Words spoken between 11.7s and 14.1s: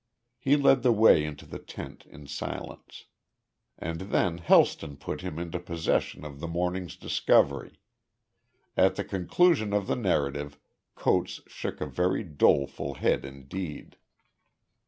a very doleful head indeed.